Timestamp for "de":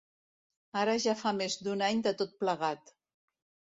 2.11-2.17